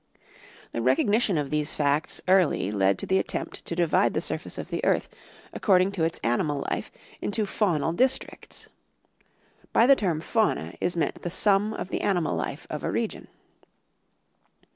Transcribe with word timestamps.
The 0.71 0.81
recognition 0.81 1.37
of 1.37 1.51
these 1.51 1.75
facts 1.75 2.23
early 2.27 2.71
led 2.71 2.97
to 2.97 3.05
the 3.05 3.19
attempt 3.19 3.63
to 3.65 3.75
divide 3.75 4.15
the 4.15 4.19
surface 4.19 4.57
of 4.57 4.69
the 4.69 4.83
earth, 4.83 5.07
according 5.53 5.91
to 5.91 6.03
its 6.03 6.17
animal 6.23 6.65
life, 6.71 6.91
into' 7.21 7.43
f 7.43 7.59
aunal' 7.59 7.95
districts. 7.95 8.67
By 9.71 9.85
the 9.85 9.95
term 9.95 10.19
fauna 10.19 10.73
is 10.81 10.95
meant 10.95 11.21
the 11.21 11.29
sum 11.29 11.71
of 11.75 11.89
the 11.89 12.01
animal 12.01 12.35
life 12.35 12.65
of 12.67 12.83
a 12.83 12.89
region. 12.89 13.27